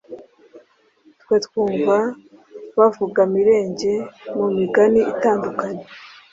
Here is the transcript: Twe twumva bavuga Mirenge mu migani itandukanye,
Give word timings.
Twe 1.21 1.35
twumva 1.45 1.97
bavuga 2.77 3.19
Mirenge 3.33 3.93
mu 4.37 4.47
migani 4.55 5.01
itandukanye, 5.13 5.83